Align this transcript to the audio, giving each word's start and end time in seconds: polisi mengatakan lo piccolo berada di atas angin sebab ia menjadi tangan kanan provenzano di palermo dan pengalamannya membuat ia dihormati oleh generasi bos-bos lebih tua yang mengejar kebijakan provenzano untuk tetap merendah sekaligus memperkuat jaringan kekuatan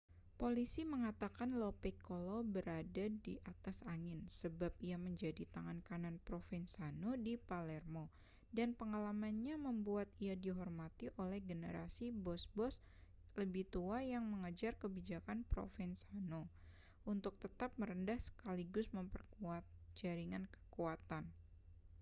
polisi 0.41 0.81
mengatakan 0.93 1.49
lo 1.61 1.69
piccolo 1.83 2.35
berada 2.55 3.05
di 3.25 3.33
atas 3.53 3.77
angin 3.93 4.19
sebab 4.39 4.71
ia 4.87 4.97
menjadi 5.05 5.43
tangan 5.55 5.77
kanan 5.89 6.15
provenzano 6.27 7.11
di 7.25 7.33
palermo 7.47 8.05
dan 8.57 8.69
pengalamannya 8.79 9.55
membuat 9.67 10.07
ia 10.25 10.33
dihormati 10.45 11.05
oleh 11.23 11.37
generasi 11.51 12.05
bos-bos 12.25 12.75
lebih 13.39 13.63
tua 13.73 13.97
yang 14.13 14.25
mengejar 14.33 14.73
kebijakan 14.81 15.39
provenzano 15.53 16.41
untuk 17.11 17.33
tetap 17.43 17.69
merendah 17.81 18.17
sekaligus 18.27 18.87
memperkuat 18.97 19.61
jaringan 19.99 20.43
kekuatan 20.55 21.23